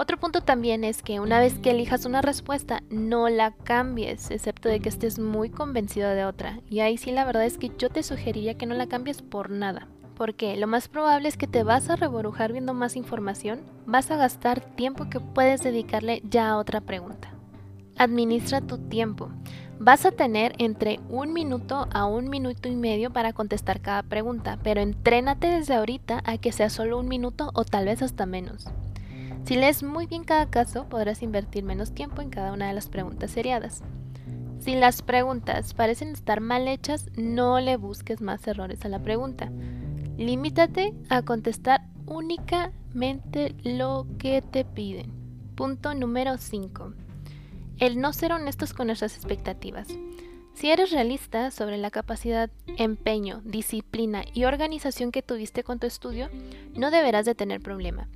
Otro 0.00 0.16
punto 0.16 0.40
también 0.40 0.82
es 0.82 1.02
que 1.02 1.20
una 1.20 1.40
vez 1.40 1.58
que 1.58 1.72
elijas 1.72 2.06
una 2.06 2.22
respuesta, 2.22 2.82
no 2.88 3.28
la 3.28 3.50
cambies, 3.50 4.30
excepto 4.30 4.70
de 4.70 4.80
que 4.80 4.88
estés 4.88 5.18
muy 5.18 5.50
convencido 5.50 6.08
de 6.08 6.24
otra. 6.24 6.58
Y 6.70 6.80
ahí 6.80 6.96
sí 6.96 7.10
la 7.10 7.26
verdad 7.26 7.44
es 7.44 7.58
que 7.58 7.70
yo 7.76 7.90
te 7.90 8.02
sugeriría 8.02 8.54
que 8.54 8.64
no 8.64 8.74
la 8.74 8.86
cambies 8.86 9.20
por 9.20 9.50
nada 9.50 9.88
porque 10.16 10.56
lo 10.56 10.66
más 10.66 10.88
probable 10.88 11.28
es 11.28 11.36
que 11.36 11.46
te 11.46 11.64
vas 11.64 11.88
a 11.90 11.96
reborujar 11.96 12.52
viendo 12.52 12.74
más 12.74 12.96
información, 12.96 13.60
vas 13.86 14.10
a 14.10 14.16
gastar 14.16 14.60
tiempo 14.60 15.08
que 15.10 15.20
puedes 15.20 15.62
dedicarle 15.62 16.22
ya 16.28 16.50
a 16.50 16.56
otra 16.56 16.80
pregunta. 16.80 17.32
Administra 17.96 18.60
tu 18.62 18.76
tiempo. 18.76 19.30
Vas 19.78 20.04
a 20.04 20.12
tener 20.12 20.54
entre 20.58 21.00
un 21.08 21.32
minuto 21.32 21.88
a 21.92 22.04
un 22.04 22.28
minuto 22.28 22.68
y 22.68 22.76
medio 22.76 23.10
para 23.10 23.32
contestar 23.32 23.80
cada 23.80 24.02
pregunta, 24.02 24.58
pero 24.62 24.80
entrénate 24.82 25.46
desde 25.46 25.74
ahorita 25.74 26.22
a 26.24 26.36
que 26.36 26.52
sea 26.52 26.68
solo 26.68 26.98
un 26.98 27.08
minuto 27.08 27.50
o 27.54 27.64
tal 27.64 27.86
vez 27.86 28.02
hasta 28.02 28.26
menos. 28.26 28.66
Si 29.44 29.56
lees 29.56 29.82
muy 29.82 30.06
bien 30.06 30.24
cada 30.24 30.48
caso, 30.48 30.88
podrás 30.88 31.22
invertir 31.22 31.64
menos 31.64 31.92
tiempo 31.92 32.22
en 32.22 32.30
cada 32.30 32.52
una 32.52 32.68
de 32.68 32.74
las 32.74 32.88
preguntas 32.88 33.30
seriadas. 33.30 33.82
Si 34.60 34.74
las 34.74 35.02
preguntas 35.02 35.74
parecen 35.74 36.08
estar 36.10 36.40
mal 36.40 36.68
hechas, 36.68 37.08
no 37.16 37.60
le 37.60 37.76
busques 37.76 38.20
más 38.20 38.46
errores 38.46 38.84
a 38.84 38.88
la 38.88 39.02
pregunta. 39.02 39.50
Limítate 40.18 40.92
a 41.08 41.22
contestar 41.22 41.80
únicamente 42.06 43.54
lo 43.64 44.06
que 44.18 44.42
te 44.42 44.64
piden. 44.64 45.10
Punto 45.54 45.94
número 45.94 46.36
5. 46.36 46.92
El 47.78 48.00
no 48.00 48.12
ser 48.12 48.32
honestos 48.32 48.74
con 48.74 48.88
nuestras 48.88 49.16
expectativas. 49.16 49.88
Si 50.52 50.70
eres 50.70 50.90
realista 50.90 51.50
sobre 51.50 51.78
la 51.78 51.90
capacidad, 51.90 52.50
empeño, 52.76 53.40
disciplina 53.44 54.24
y 54.34 54.44
organización 54.44 55.10
que 55.10 55.22
tuviste 55.22 55.64
con 55.64 55.78
tu 55.78 55.86
estudio, 55.86 56.28
no 56.74 56.90
deberás 56.90 57.24
de 57.24 57.34
tener 57.34 57.62
problema. 57.62 58.08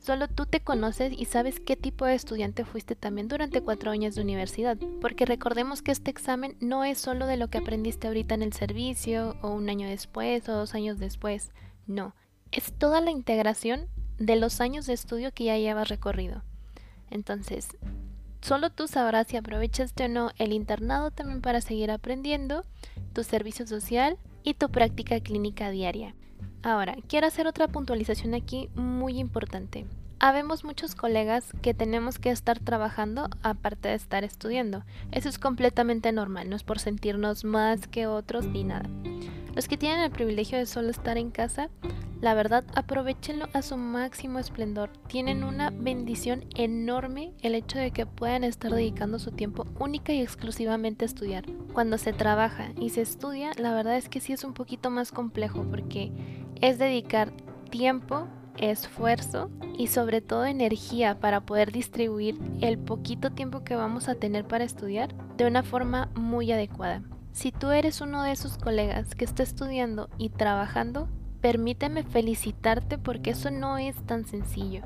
Solo 0.00 0.28
tú 0.28 0.46
te 0.46 0.60
conoces 0.60 1.12
y 1.14 1.26
sabes 1.26 1.60
qué 1.60 1.76
tipo 1.76 2.06
de 2.06 2.14
estudiante 2.14 2.64
fuiste 2.64 2.96
también 2.96 3.28
durante 3.28 3.60
cuatro 3.60 3.90
años 3.90 4.14
de 4.14 4.22
universidad, 4.22 4.78
porque 5.02 5.26
recordemos 5.26 5.82
que 5.82 5.92
este 5.92 6.10
examen 6.10 6.56
no 6.58 6.84
es 6.84 6.98
solo 6.98 7.26
de 7.26 7.36
lo 7.36 7.48
que 7.48 7.58
aprendiste 7.58 8.06
ahorita 8.06 8.34
en 8.34 8.42
el 8.42 8.54
servicio, 8.54 9.36
o 9.42 9.50
un 9.50 9.68
año 9.68 9.86
después, 9.86 10.48
o 10.48 10.54
dos 10.54 10.74
años 10.74 10.98
después, 10.98 11.50
no, 11.86 12.14
es 12.50 12.72
toda 12.72 13.02
la 13.02 13.10
integración 13.10 13.88
de 14.18 14.36
los 14.36 14.62
años 14.62 14.86
de 14.86 14.94
estudio 14.94 15.32
que 15.32 15.44
ya 15.44 15.58
llevas 15.58 15.90
recorrido. 15.90 16.44
Entonces, 17.10 17.76
solo 18.40 18.70
tú 18.70 18.88
sabrás 18.88 19.26
si 19.26 19.36
aprovechaste 19.36 20.06
o 20.06 20.08
no 20.08 20.30
el 20.38 20.54
internado 20.54 21.10
también 21.10 21.42
para 21.42 21.60
seguir 21.60 21.90
aprendiendo, 21.90 22.64
tu 23.12 23.22
servicio 23.22 23.66
social 23.66 24.16
y 24.44 24.54
tu 24.54 24.70
práctica 24.70 25.20
clínica 25.20 25.70
diaria. 25.70 26.14
Ahora, 26.62 26.96
quiero 27.08 27.26
hacer 27.26 27.46
otra 27.46 27.68
puntualización 27.68 28.34
aquí 28.34 28.68
muy 28.74 29.18
importante. 29.18 29.86
Habemos 30.18 30.64
muchos 30.64 30.94
colegas 30.94 31.52
que 31.62 31.72
tenemos 31.72 32.18
que 32.18 32.30
estar 32.30 32.58
trabajando 32.58 33.30
aparte 33.42 33.88
de 33.88 33.94
estar 33.94 34.22
estudiando. 34.22 34.84
Eso 35.12 35.30
es 35.30 35.38
completamente 35.38 36.12
normal, 36.12 36.50
no 36.50 36.56
es 36.56 36.62
por 36.62 36.78
sentirnos 36.78 37.44
más 37.44 37.86
que 37.86 38.06
otros 38.06 38.44
ni 38.44 38.64
nada. 38.64 38.90
Los 39.54 39.68
que 39.68 39.76
tienen 39.76 40.00
el 40.00 40.10
privilegio 40.10 40.58
de 40.58 40.66
solo 40.66 40.90
estar 40.90 41.18
en 41.18 41.30
casa, 41.30 41.70
la 42.20 42.34
verdad, 42.34 42.64
aprovechenlo 42.74 43.48
a 43.54 43.62
su 43.62 43.78
máximo 43.78 44.38
esplendor. 44.38 44.90
Tienen 45.06 45.42
una 45.42 45.70
bendición 45.70 46.44
enorme 46.54 47.32
el 47.40 47.54
hecho 47.54 47.78
de 47.78 47.92
que 47.92 48.04
puedan 48.04 48.44
estar 48.44 48.70
dedicando 48.70 49.18
su 49.18 49.32
tiempo 49.32 49.66
única 49.78 50.12
y 50.12 50.20
exclusivamente 50.20 51.04
a 51.04 51.06
estudiar. 51.06 51.46
Cuando 51.72 51.96
se 51.96 52.12
trabaja 52.12 52.72
y 52.78 52.90
se 52.90 53.00
estudia, 53.00 53.52
la 53.56 53.74
verdad 53.74 53.96
es 53.96 54.10
que 54.10 54.20
sí 54.20 54.34
es 54.34 54.44
un 54.44 54.52
poquito 54.52 54.90
más 54.90 55.12
complejo 55.12 55.64
porque 55.70 56.12
es 56.60 56.78
dedicar 56.78 57.32
tiempo, 57.70 58.28
esfuerzo 58.58 59.50
y 59.78 59.86
sobre 59.86 60.20
todo 60.20 60.44
energía 60.44 61.18
para 61.20 61.40
poder 61.40 61.72
distribuir 61.72 62.38
el 62.60 62.78
poquito 62.78 63.30
tiempo 63.30 63.64
que 63.64 63.76
vamos 63.76 64.08
a 64.08 64.14
tener 64.14 64.46
para 64.46 64.64
estudiar 64.64 65.14
de 65.38 65.46
una 65.46 65.62
forma 65.62 66.10
muy 66.14 66.52
adecuada. 66.52 67.02
Si 67.32 67.52
tú 67.52 67.70
eres 67.70 68.00
uno 68.00 68.22
de 68.22 68.32
esos 68.32 68.58
colegas 68.58 69.14
que 69.14 69.24
está 69.24 69.42
estudiando 69.42 70.10
y 70.18 70.30
trabajando, 70.30 71.08
permíteme 71.40 72.02
felicitarte 72.02 72.98
porque 72.98 73.30
eso 73.30 73.50
no 73.50 73.78
es 73.78 73.96
tan 74.06 74.26
sencillo. 74.26 74.82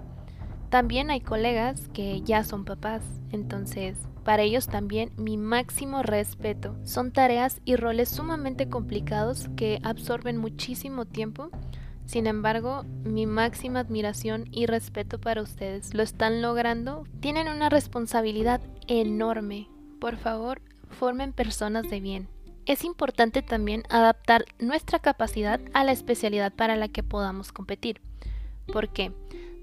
También 0.68 1.10
hay 1.10 1.20
colegas 1.20 1.88
que 1.92 2.20
ya 2.22 2.44
son 2.44 2.64
papás, 2.64 3.02
entonces 3.30 3.98
para 4.24 4.42
ellos 4.42 4.66
también 4.66 5.12
mi 5.16 5.36
máximo 5.36 6.02
respeto. 6.02 6.76
Son 6.82 7.12
tareas 7.12 7.60
y 7.64 7.76
roles 7.76 8.08
sumamente 8.08 8.68
complicados 8.68 9.50
que 9.54 9.80
absorben 9.82 10.38
muchísimo 10.38 11.04
tiempo. 11.04 11.50
Sin 12.06 12.26
embargo, 12.26 12.84
mi 13.04 13.26
máxima 13.26 13.80
admiración 13.80 14.46
y 14.50 14.66
respeto 14.66 15.20
para 15.20 15.42
ustedes. 15.42 15.94
Lo 15.94 16.02
están 16.02 16.40
logrando. 16.40 17.04
Tienen 17.20 17.48
una 17.48 17.68
responsabilidad 17.68 18.62
enorme. 18.88 19.68
Por 20.00 20.16
favor, 20.16 20.62
formen 20.88 21.32
personas 21.32 21.88
de 21.90 22.00
bien. 22.00 22.33
Es 22.66 22.84
importante 22.84 23.42
también 23.42 23.82
adaptar 23.90 24.46
nuestra 24.58 24.98
capacidad 24.98 25.60
a 25.74 25.84
la 25.84 25.92
especialidad 25.92 26.52
para 26.52 26.76
la 26.76 26.88
que 26.88 27.02
podamos 27.02 27.52
competir. 27.52 28.00
¿Por 28.72 28.88
qué? 28.88 29.12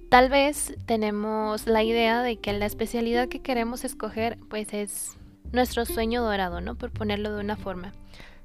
Tal 0.09 0.29
vez 0.29 0.75
tenemos 0.85 1.65
la 1.65 1.83
idea 1.83 2.21
de 2.21 2.37
que 2.37 2.53
la 2.53 2.65
especialidad 2.65 3.27
que 3.27 3.41
queremos 3.41 3.83
escoger 3.85 4.37
pues 4.49 4.73
es 4.73 5.17
nuestro 5.51 5.85
sueño 5.85 6.21
dorado, 6.21 6.61
¿no? 6.61 6.75
Por 6.75 6.91
ponerlo 6.91 7.33
de 7.33 7.41
una 7.41 7.55
forma. 7.55 7.93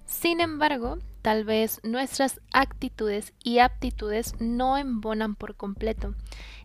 Sin 0.07 0.41
embargo, 0.41 0.99
tal 1.21 1.45
vez 1.45 1.81
nuestras 1.83 2.41
actitudes 2.53 3.35
y 3.43 3.59
aptitudes 3.59 4.35
no 4.39 4.79
embonan 4.79 5.35
por 5.35 5.57
completo. 5.57 6.15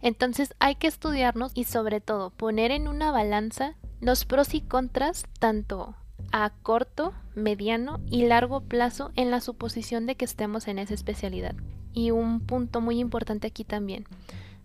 Entonces 0.02 0.54
hay 0.60 0.76
que 0.76 0.88
estudiarnos 0.88 1.52
y 1.56 1.66
sobre 1.66 2.00
todo 2.00 2.30
poner 2.30 2.72
en 2.72 2.88
una 2.88 3.12
balanza 3.12 3.76
los 4.00 4.26
pros 4.26 4.54
y 4.54 4.62
contras 4.62 5.26
tanto 5.40 5.96
a 6.32 6.52
corto, 6.62 7.14
mediano 7.36 8.00
y 8.10 8.26
largo 8.26 8.62
plazo 8.62 9.12
en 9.16 9.32
la 9.32 9.42
suposición 9.42 10.06
de 10.06 10.16
que 10.16 10.26
estemos 10.26 10.68
en 10.68 10.80
esa 10.80 10.94
especialidad. 10.94 11.56
Y 11.94 12.12
un 12.12 12.40
punto 12.40 12.82
muy 12.82 13.00
importante 13.00 13.48
aquí 13.48 13.64
también. 13.64 14.06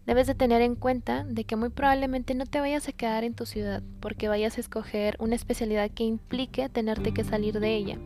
Debes 0.06 0.28
de 0.28 0.36
tener 0.36 0.62
en 0.62 0.76
cuenta 0.76 1.24
de 1.24 1.44
que 1.44 1.56
muy 1.56 1.68
probablemente 1.68 2.34
no 2.34 2.46
te 2.46 2.60
vayas 2.60 2.86
a 2.86 2.92
quedar 2.92 3.24
en 3.24 3.34
tu 3.34 3.44
ciudad 3.44 3.82
porque 4.00 4.28
vayas 4.28 4.56
a 4.56 4.60
escoger 4.60 5.16
una 5.18 5.34
especialidad 5.34 5.90
que 5.90 6.04
implique 6.04 6.68
tenerte 6.68 7.12
que 7.12 7.24
salir 7.24 7.58
de 7.58 7.74
ella. 7.74 7.98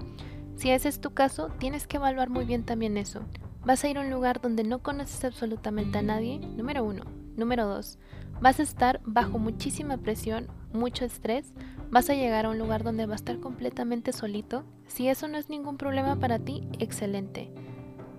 Si 0.56 0.70
ese 0.70 0.88
es 0.88 1.00
tu 1.00 1.12
caso, 1.12 1.50
tienes 1.58 1.86
que 1.86 1.98
evaluar 1.98 2.30
muy 2.30 2.46
bien 2.46 2.64
también 2.64 2.96
eso. 2.96 3.20
Vas 3.64 3.84
a 3.84 3.88
ir 3.88 3.98
a 3.98 4.00
un 4.00 4.10
lugar 4.10 4.40
donde 4.40 4.64
no 4.64 4.78
conoces 4.78 5.24
absolutamente 5.24 5.98
a 5.98 6.02
nadie, 6.02 6.38
número 6.38 6.84
uno. 6.84 7.04
Número 7.36 7.66
dos, 7.66 7.98
vas 8.40 8.60
a 8.60 8.62
estar 8.62 9.00
bajo 9.04 9.38
muchísima 9.38 9.98
presión, 9.98 10.48
mucho 10.72 11.04
estrés, 11.04 11.52
vas 11.90 12.08
a 12.08 12.14
llegar 12.14 12.46
a 12.46 12.50
un 12.50 12.58
lugar 12.58 12.84
donde 12.84 13.06
va 13.06 13.14
a 13.14 13.16
estar 13.16 13.38
completamente 13.40 14.12
solito. 14.12 14.64
Si 14.86 15.08
eso 15.08 15.28
no 15.28 15.38
es 15.38 15.48
ningún 15.48 15.76
problema 15.76 16.16
para 16.16 16.38
ti, 16.38 16.66
excelente. 16.78 17.50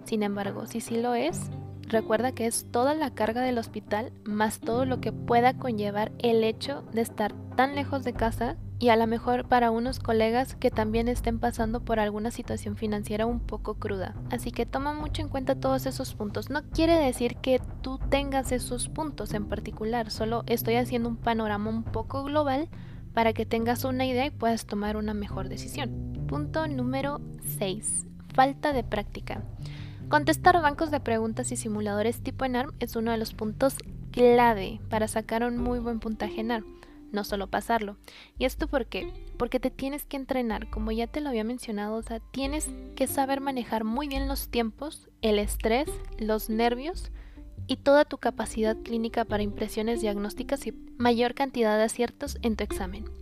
Sin 0.06 0.24
embargo, 0.24 0.66
si 0.66 0.82
sí 0.82 1.00
lo 1.00 1.14
es, 1.14 1.50
recuerda 1.88 2.32
que 2.32 2.48
es 2.48 2.66
toda 2.72 2.94
la 2.94 3.14
carga 3.14 3.42
del 3.42 3.58
hospital 3.58 4.12
más 4.24 4.60
todo 4.60 4.86
lo 4.86 5.00
que 5.02 5.12
pueda 5.12 5.58
conllevar 5.58 6.12
el 6.20 6.44
hecho 6.44 6.84
de 6.94 7.02
estar 7.02 7.34
tan 7.56 7.76
lejos 7.76 8.04
de 8.04 8.14
casa 8.14 8.58
y 8.80 8.90
a 8.90 8.96
lo 8.96 9.06
mejor 9.06 9.48
para 9.48 9.70
unos 9.70 10.00
colegas 10.00 10.56
que 10.56 10.72
también 10.72 11.08
estén 11.08 11.40
pasando 11.40 11.82
por 11.82 12.00
alguna 12.00 12.32
situación 12.32 12.76
financiera 12.76 13.28
un 13.28 13.40
poco 13.40 13.76
cruda. 13.76 14.16
Así 14.32 14.52
que 14.52 14.66
toma 14.66 14.94
mucho 14.94 15.22
en 15.22 15.30
cuenta 15.30 15.54
todos 15.54 15.86
esos 15.86 16.16
puntos. 16.16 16.50
No 16.50 16.64
quiere 16.64 16.98
decir 16.98 17.36
que 17.38 17.62
tú 17.82 18.00
tengas 18.10 18.52
esos 18.52 18.90
puntos 18.90 19.36
en 19.36 19.46
particular, 19.46 20.10
solo 20.10 20.44
estoy 20.48 20.76
haciendo 20.76 21.10
un 21.10 21.18
panorama 21.18 21.70
un 21.70 21.84
poco 21.84 22.24
global 22.24 22.70
para 23.14 23.34
que 23.34 23.46
tengas 23.46 23.84
una 23.84 24.06
idea 24.06 24.26
y 24.26 24.32
puedas 24.32 24.66
tomar 24.66 24.98
una 24.98 25.14
mejor 25.14 25.50
decisión. 25.50 26.26
Punto 26.28 26.68
número 26.68 27.20
6. 27.58 28.06
Falta 28.34 28.74
de 28.74 28.84
práctica. 28.84 29.44
Contestar 30.10 30.62
bancos 30.62 30.92
de 30.92 31.00
preguntas 31.00 31.52
y 31.52 31.56
simuladores 31.56 32.22
tipo 32.22 32.46
ENARM 32.46 32.72
es 32.80 32.96
uno 32.96 33.12
de 33.12 33.18
los 33.18 33.34
puntos 33.34 33.76
clave 34.12 34.80
para 34.90 35.08
sacar 35.08 35.44
un 35.44 35.58
muy 35.58 35.80
buen 35.80 36.00
puntaje 36.00 36.42
en 36.42 36.52
ARM 36.52 36.82
no 37.12 37.24
solo 37.24 37.48
pasarlo. 37.48 37.98
¿Y 38.38 38.46
esto 38.46 38.68
por 38.68 38.88
qué? 38.88 39.12
Porque 39.38 39.60
te 39.60 39.70
tienes 39.70 40.06
que 40.06 40.18
entrenar, 40.18 40.70
como 40.70 40.92
ya 40.92 41.08
te 41.08 41.22
lo 41.22 41.30
había 41.30 41.44
mencionado, 41.44 41.96
o 41.96 42.02
sea, 42.02 42.20
tienes 42.32 42.70
que 42.96 43.08
saber 43.08 43.42
manejar 43.42 43.84
muy 43.84 44.08
bien 44.08 44.28
los 44.28 44.50
tiempos, 44.50 45.10
el 45.22 45.40
estrés, 45.40 45.90
los 46.18 46.50
nervios 46.50 47.12
y 47.68 47.78
toda 47.78 48.06
tu 48.06 48.18
capacidad 48.18 48.78
clínica 48.78 49.26
para 49.26 49.44
impresiones 49.44 50.02
diagnósticas 50.02 50.68
y 50.68 50.74
mayor 50.98 51.34
cantidad 51.34 51.78
de 51.78 51.84
aciertos 51.84 52.38
en 52.42 52.56
tu 52.56 52.64
examen. 52.64 53.21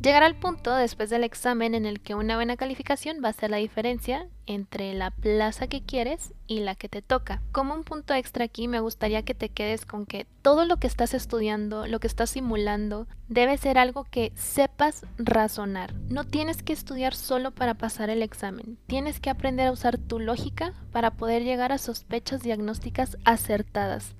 Llegar 0.00 0.22
al 0.22 0.36
punto 0.36 0.76
después 0.76 1.10
del 1.10 1.24
examen 1.24 1.74
en 1.74 1.84
el 1.84 1.98
que 1.98 2.14
una 2.14 2.36
buena 2.36 2.56
calificación 2.56 3.16
va 3.22 3.30
a 3.30 3.32
ser 3.32 3.50
la 3.50 3.56
diferencia 3.56 4.28
entre 4.46 4.94
la 4.94 5.10
plaza 5.10 5.66
que 5.66 5.82
quieres 5.82 6.34
y 6.46 6.60
la 6.60 6.76
que 6.76 6.88
te 6.88 7.02
toca. 7.02 7.42
Como 7.50 7.74
un 7.74 7.82
punto 7.82 8.14
extra 8.14 8.44
aquí 8.44 8.68
me 8.68 8.78
gustaría 8.78 9.24
que 9.24 9.34
te 9.34 9.48
quedes 9.48 9.84
con 9.84 10.06
que 10.06 10.28
todo 10.40 10.66
lo 10.66 10.76
que 10.76 10.86
estás 10.86 11.14
estudiando, 11.14 11.88
lo 11.88 11.98
que 11.98 12.06
estás 12.06 12.30
simulando, 12.30 13.08
debe 13.26 13.58
ser 13.58 13.76
algo 13.76 14.04
que 14.04 14.30
sepas 14.36 15.04
razonar. 15.18 15.92
No 16.08 16.22
tienes 16.22 16.62
que 16.62 16.72
estudiar 16.72 17.16
solo 17.16 17.50
para 17.50 17.74
pasar 17.74 18.08
el 18.08 18.22
examen, 18.22 18.78
tienes 18.86 19.18
que 19.18 19.30
aprender 19.30 19.66
a 19.66 19.72
usar 19.72 19.98
tu 19.98 20.20
lógica 20.20 20.74
para 20.92 21.10
poder 21.10 21.42
llegar 21.42 21.72
a 21.72 21.78
sospechas 21.78 22.42
diagnósticas 22.42 23.18
acertadas, 23.24 24.14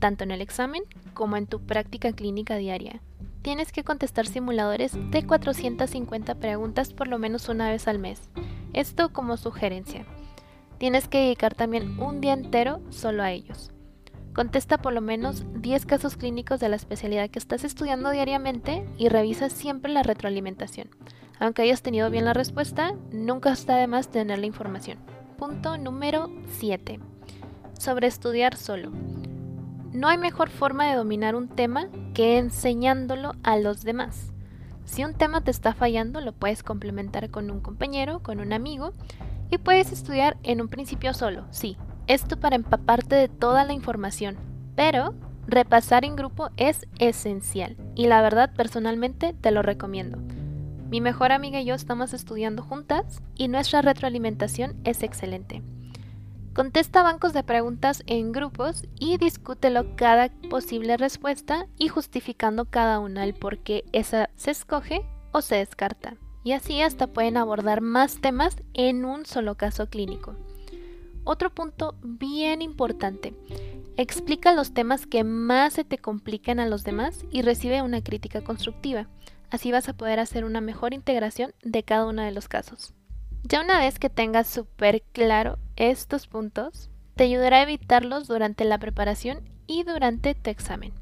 tanto 0.00 0.24
en 0.24 0.32
el 0.32 0.40
examen 0.40 0.82
como 1.14 1.36
en 1.36 1.46
tu 1.46 1.64
práctica 1.64 2.12
clínica 2.12 2.56
diaria 2.56 3.00
tienes 3.42 3.72
que 3.72 3.84
contestar 3.84 4.26
simuladores 4.26 4.92
de 5.10 5.26
450 5.26 6.34
preguntas 6.36 6.92
por 6.92 7.08
lo 7.08 7.18
menos 7.18 7.48
una 7.48 7.70
vez 7.70 7.88
al 7.88 7.98
mes. 7.98 8.28
Esto 8.72 9.12
como 9.12 9.36
sugerencia. 9.36 10.04
Tienes 10.78 11.08
que 11.08 11.18
dedicar 11.18 11.54
también 11.54 11.98
un 12.00 12.20
día 12.20 12.32
entero 12.32 12.80
solo 12.90 13.22
a 13.22 13.32
ellos. 13.32 13.70
Contesta 14.34 14.78
por 14.78 14.92
lo 14.92 15.00
menos 15.00 15.44
10 15.60 15.86
casos 15.86 16.16
clínicos 16.16 16.60
de 16.60 16.68
la 16.68 16.76
especialidad 16.76 17.30
que 17.30 17.38
estás 17.38 17.64
estudiando 17.64 18.10
diariamente 18.10 18.86
y 18.96 19.08
revisa 19.08 19.50
siempre 19.50 19.92
la 19.92 20.02
retroalimentación. 20.02 20.88
Aunque 21.40 21.62
hayas 21.62 21.82
tenido 21.82 22.10
bien 22.10 22.26
la 22.26 22.34
respuesta, 22.34 22.94
nunca 23.10 23.52
está 23.52 23.76
de 23.76 23.86
más 23.86 24.08
tener 24.08 24.38
la 24.38 24.46
información. 24.46 24.98
Punto 25.36 25.78
número 25.78 26.30
7. 26.58 27.00
Sobre 27.78 28.06
estudiar 28.06 28.56
solo. 28.56 28.92
No 29.92 30.08
hay 30.08 30.18
mejor 30.18 30.50
forma 30.50 30.88
de 30.88 30.96
dominar 30.96 31.34
un 31.34 31.48
tema 31.48 31.88
que 32.14 32.38
enseñándolo 32.38 33.32
a 33.42 33.56
los 33.56 33.82
demás. 33.82 34.32
Si 34.84 35.04
un 35.04 35.14
tema 35.14 35.40
te 35.40 35.50
está 35.50 35.74
fallando, 35.74 36.20
lo 36.20 36.32
puedes 36.32 36.62
complementar 36.62 37.30
con 37.30 37.50
un 37.50 37.60
compañero, 37.60 38.22
con 38.22 38.40
un 38.40 38.52
amigo, 38.52 38.92
y 39.50 39.58
puedes 39.58 39.90
estudiar 39.92 40.36
en 40.42 40.60
un 40.60 40.68
principio 40.68 41.12
solo, 41.12 41.44
sí, 41.50 41.76
esto 42.06 42.38
para 42.38 42.56
empaparte 42.56 43.16
de 43.16 43.28
toda 43.28 43.64
la 43.64 43.72
información, 43.72 44.36
pero 44.76 45.14
repasar 45.46 46.04
en 46.04 46.16
grupo 46.16 46.50
es 46.56 46.86
esencial 46.98 47.76
y 47.96 48.06
la 48.06 48.22
verdad 48.22 48.52
personalmente 48.54 49.32
te 49.32 49.50
lo 49.50 49.62
recomiendo. 49.62 50.18
Mi 50.88 51.00
mejor 51.00 51.32
amiga 51.32 51.60
y 51.60 51.64
yo 51.64 51.74
estamos 51.74 52.14
estudiando 52.14 52.62
juntas 52.62 53.22
y 53.36 53.48
nuestra 53.48 53.82
retroalimentación 53.82 54.74
es 54.84 55.02
excelente. 55.02 55.62
Contesta 56.60 57.02
bancos 57.02 57.32
de 57.32 57.42
preguntas 57.42 58.02
en 58.06 58.32
grupos 58.32 58.84
y 58.98 59.16
discútelo 59.16 59.96
cada 59.96 60.28
posible 60.50 60.98
respuesta 60.98 61.66
y 61.78 61.88
justificando 61.88 62.66
cada 62.66 62.98
una 62.98 63.24
el 63.24 63.32
por 63.32 63.60
qué 63.60 63.86
esa 63.92 64.28
se 64.36 64.50
escoge 64.50 65.06
o 65.32 65.40
se 65.40 65.54
descarta. 65.54 66.18
Y 66.44 66.52
así 66.52 66.82
hasta 66.82 67.06
pueden 67.06 67.38
abordar 67.38 67.80
más 67.80 68.20
temas 68.20 68.58
en 68.74 69.06
un 69.06 69.24
solo 69.24 69.54
caso 69.54 69.86
clínico. 69.86 70.36
Otro 71.24 71.48
punto 71.48 71.94
bien 72.02 72.60
importante. 72.60 73.32
Explica 73.96 74.52
los 74.52 74.74
temas 74.74 75.06
que 75.06 75.24
más 75.24 75.72
se 75.72 75.84
te 75.84 75.96
complican 75.96 76.60
a 76.60 76.66
los 76.66 76.84
demás 76.84 77.24
y 77.30 77.40
recibe 77.40 77.80
una 77.80 78.02
crítica 78.02 78.42
constructiva. 78.42 79.08
Así 79.48 79.72
vas 79.72 79.88
a 79.88 79.94
poder 79.94 80.20
hacer 80.20 80.44
una 80.44 80.60
mejor 80.60 80.92
integración 80.92 81.54
de 81.62 81.84
cada 81.84 82.04
uno 82.04 82.20
de 82.20 82.32
los 82.32 82.48
casos. 82.48 82.92
Ya 83.44 83.62
una 83.62 83.78
vez 83.78 83.98
que 83.98 84.10
tengas 84.10 84.46
súper 84.46 85.00
claro 85.12 85.58
estos 85.80 86.26
puntos, 86.26 86.90
te 87.14 87.24
ayudará 87.24 87.58
a 87.58 87.62
evitarlos 87.62 88.28
durante 88.28 88.64
la 88.64 88.78
preparación 88.78 89.40
y 89.66 89.84
durante 89.84 90.34
tu 90.34 90.50
examen. 90.50 90.92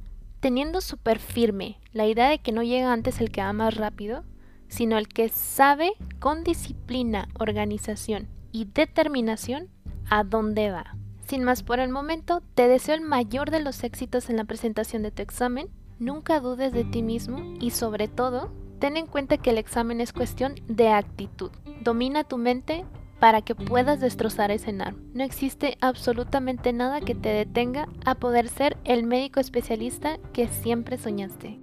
Teniendo 0.40 0.80
súper 0.80 1.18
firme 1.18 1.80
la 1.92 2.06
idea 2.06 2.28
de 2.28 2.38
que 2.38 2.52
no 2.52 2.62
llega 2.62 2.92
antes 2.92 3.20
el 3.20 3.32
que 3.32 3.40
va 3.40 3.52
más 3.52 3.74
rápido, 3.74 4.24
sino 4.68 4.98
el 4.98 5.08
que 5.08 5.28
sabe 5.30 5.92
con 6.20 6.44
disciplina, 6.44 7.28
organización 7.38 8.28
y 8.52 8.66
determinación 8.66 9.68
a 10.08 10.22
dónde 10.22 10.70
va. 10.70 10.94
Sin 11.26 11.42
más 11.42 11.62
por 11.62 11.80
el 11.80 11.90
momento, 11.90 12.42
te 12.54 12.68
deseo 12.68 12.94
el 12.94 13.00
mayor 13.00 13.50
de 13.50 13.60
los 13.60 13.82
éxitos 13.82 14.30
en 14.30 14.36
la 14.36 14.44
presentación 14.44 15.02
de 15.02 15.10
tu 15.10 15.22
examen. 15.22 15.68
Nunca 15.98 16.40
dudes 16.40 16.72
de 16.72 16.84
ti 16.84 17.02
mismo 17.02 17.38
y 17.60 17.70
sobre 17.70 18.06
todo, 18.06 18.52
ten 18.78 18.96
en 18.96 19.06
cuenta 19.06 19.38
que 19.38 19.50
el 19.50 19.58
examen 19.58 20.00
es 20.00 20.12
cuestión 20.12 20.54
de 20.68 20.88
actitud. 20.88 21.50
Domina 21.82 22.22
tu 22.24 22.38
mente 22.38 22.84
para 23.20 23.42
que 23.42 23.54
puedas 23.54 24.00
destrozar 24.00 24.50
ese 24.50 24.72
NARM. 24.72 24.96
No 25.14 25.24
existe 25.24 25.76
absolutamente 25.80 26.72
nada 26.72 27.00
que 27.00 27.14
te 27.14 27.30
detenga 27.30 27.88
a 28.04 28.14
poder 28.14 28.48
ser 28.48 28.76
el 28.84 29.04
médico 29.04 29.40
especialista 29.40 30.18
que 30.32 30.48
siempre 30.48 30.98
soñaste. 30.98 31.58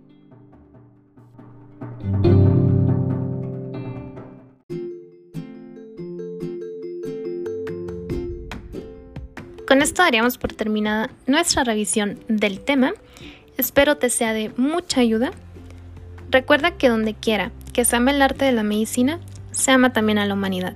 Con 9.67 9.81
esto 9.81 10.03
daríamos 10.03 10.37
por 10.37 10.53
terminada 10.53 11.09
nuestra 11.25 11.63
revisión 11.63 12.19
del 12.27 12.59
tema. 12.59 12.93
Espero 13.57 13.97
te 13.97 14.09
sea 14.09 14.33
de 14.33 14.51
mucha 14.57 15.01
ayuda. 15.01 15.31
Recuerda 16.29 16.77
que 16.77 16.89
donde 16.89 17.13
quiera 17.13 17.51
que 17.73 17.83
se 17.83 17.95
ame 17.95 18.11
el 18.11 18.21
arte 18.21 18.45
de 18.45 18.51
la 18.51 18.63
medicina, 18.63 19.19
se 19.51 19.71
ama 19.71 19.91
también 19.91 20.17
a 20.17 20.25
la 20.25 20.33
humanidad. 20.33 20.75